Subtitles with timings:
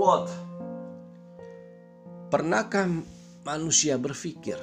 [0.00, 0.32] Quote
[2.32, 2.88] Pernahkah
[3.44, 4.56] manusia berpikir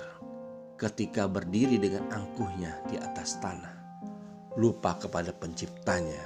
[0.82, 4.02] ketika berdiri dengan angkuhnya di atas tanah,
[4.58, 6.26] lupa kepada penciptanya?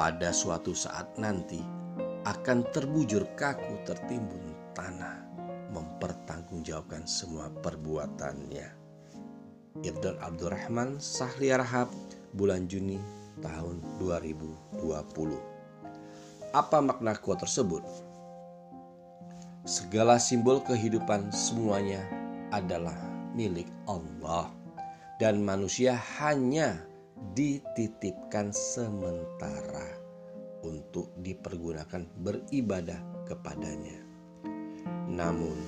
[0.00, 1.60] Pada suatu saat nanti
[2.24, 5.28] akan terbujur kaku tertimbun tanah,
[5.68, 8.68] mempertanggungjawabkan semua perbuatannya.
[9.84, 11.92] Ibn Abdurrahman Sahli Rahab
[12.32, 12.96] bulan Juni
[13.44, 15.57] tahun 2020.
[16.56, 17.84] Apa makna kuat tersebut?
[19.68, 22.00] Segala simbol kehidupan semuanya
[22.48, 22.96] adalah
[23.36, 24.48] milik Allah
[25.20, 26.80] dan manusia hanya
[27.36, 29.84] dititipkan sementara
[30.64, 34.00] untuk dipergunakan beribadah kepadanya.
[35.04, 35.60] Namun,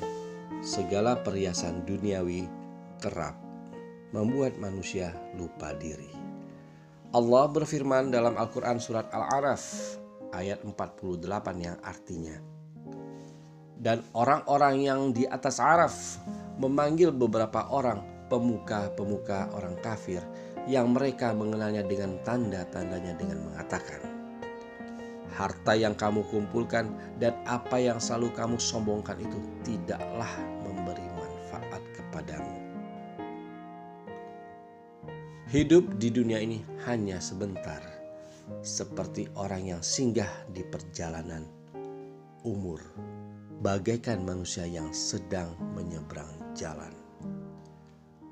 [0.64, 2.48] segala perhiasan duniawi
[3.04, 3.36] kerap
[4.16, 6.08] membuat manusia lupa diri.
[7.12, 9.99] Allah berfirman dalam Al-Quran Surat Al-Araf
[10.34, 11.26] ayat 48
[11.60, 12.36] yang artinya,
[13.80, 16.20] dan orang-orang yang di atas Araf
[16.60, 20.22] memanggil beberapa orang pemuka-pemuka orang kafir
[20.68, 24.20] yang mereka mengenalnya dengan tanda-tandanya dengan mengatakan
[25.40, 30.28] harta yang kamu kumpulkan dan apa yang selalu kamu sombongkan itu tidaklah
[30.66, 32.56] memberi manfaat kepadamu.
[35.50, 37.82] Hidup di dunia ini hanya sebentar,
[38.60, 41.46] seperti orang yang singgah di perjalanan
[42.44, 42.80] umur
[43.60, 46.92] bagaikan manusia yang sedang menyeberang jalan.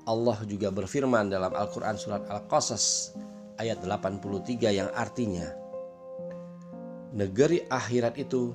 [0.09, 3.13] Allah juga berfirman dalam Al-Quran Surat Al-Qasas
[3.61, 5.45] ayat 83 yang artinya
[7.09, 8.53] Negeri akhirat itu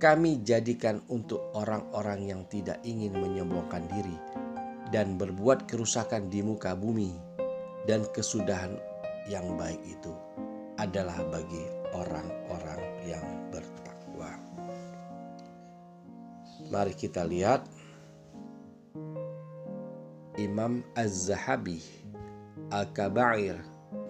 [0.00, 4.16] kami jadikan untuk orang-orang yang tidak ingin menyombongkan diri
[4.92, 7.12] dan berbuat kerusakan di muka bumi
[7.88, 8.76] dan kesudahan
[9.28, 10.12] yang baik itu
[10.78, 14.30] adalah bagi orang-orang yang bertakwa.
[16.70, 17.66] Mari kita lihat
[20.34, 21.78] Imam Az-Zahabi
[22.74, 23.60] Al-Kabair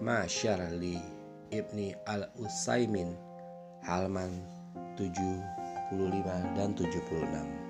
[0.01, 0.97] Masyar li
[1.53, 3.13] Ibni Al-Usaimin
[3.85, 4.41] halaman
[4.97, 7.64] 75 dan 76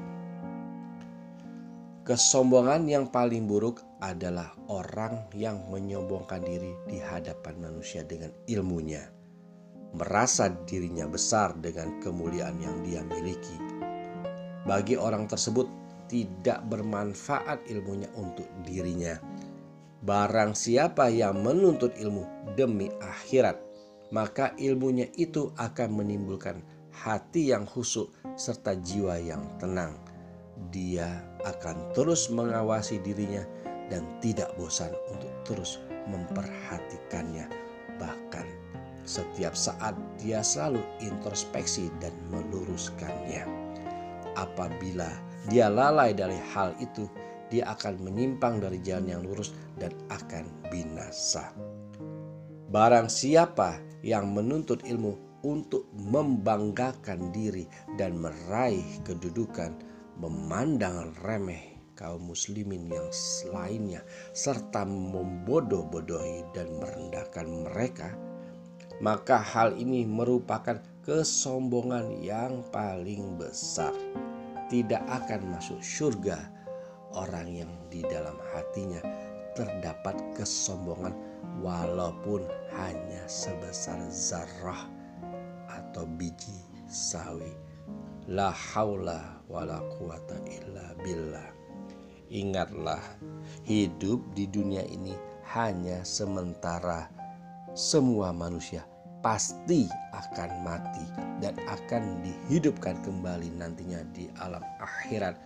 [2.06, 9.10] Kesombongan yang paling buruk adalah orang yang menyombongkan diri di hadapan manusia dengan ilmunya,
[9.98, 13.58] merasa dirinya besar dengan kemuliaan yang dia miliki,
[14.70, 15.66] bagi orang tersebut
[16.06, 19.18] tidak bermanfaat ilmunya untuk dirinya.
[20.06, 23.58] Barang siapa yang menuntut ilmu demi akhirat,
[24.14, 26.62] maka ilmunya itu akan menimbulkan
[26.94, 30.05] hati yang khusyuk serta jiwa yang tenang.
[30.72, 33.44] Dia akan terus mengawasi dirinya
[33.92, 37.48] dan tidak bosan untuk terus memperhatikannya.
[38.00, 38.48] Bahkan
[39.06, 43.66] setiap saat dia selalu introspeksi dan meluruskannya
[44.36, 45.08] apabila
[45.48, 47.08] dia lalai dari hal itu,
[47.50, 51.56] dia akan menyimpang dari jalan yang lurus dan akan binasa.
[52.70, 59.78] Barang siapa yang menuntut ilmu untuk membanggakan diri dan meraih kedudukan,
[60.16, 63.08] memandang remeh kaum muslimin yang
[63.52, 64.04] lainnya
[64.36, 68.16] serta membodoh-bodohi dan merendahkan mereka,
[69.00, 73.96] maka hal ini merupakan kesombongan yang paling besar.
[74.66, 76.42] Tidak akan masuk surga
[77.14, 79.00] orang yang di dalam hatinya
[79.56, 81.16] terdapat kesombongan
[81.64, 82.44] walaupun
[82.76, 84.90] hanya sebesar zarah
[85.70, 86.60] atau biji
[86.90, 87.65] sawi
[88.26, 91.46] la haula wala quwata illa billah
[92.34, 93.02] ingatlah
[93.70, 95.14] hidup di dunia ini
[95.54, 97.06] hanya sementara
[97.78, 98.82] semua manusia
[99.22, 101.06] pasti akan mati
[101.38, 105.38] dan akan dihidupkan kembali nantinya di alam akhirat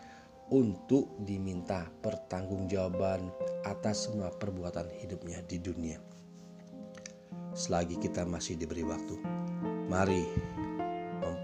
[0.52, 3.28] untuk diminta pertanggungjawaban
[3.68, 6.00] atas semua perbuatan hidupnya di dunia.
[7.54, 9.16] Selagi kita masih diberi waktu,
[9.88, 10.26] mari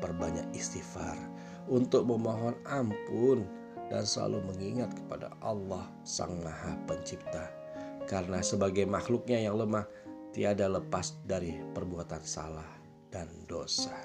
[0.05, 1.17] memperbanyak istighfar
[1.65, 3.41] untuk memohon ampun
[3.89, 7.49] dan selalu mengingat kepada Allah Sang Maha Pencipta.
[8.05, 9.89] Karena sebagai makhluknya yang lemah,
[10.29, 12.69] tiada lepas dari perbuatan salah
[13.09, 13.97] dan dosa.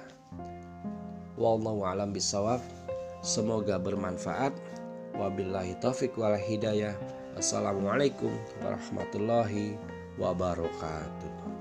[1.36, 2.64] Wallahu alam bisawab.
[3.20, 4.56] Semoga bermanfaat.
[5.20, 6.96] Wabillahi taufik wal hidayah.
[7.36, 8.32] Assalamualaikum
[8.64, 9.76] warahmatullahi
[10.16, 11.59] wabarakatuh.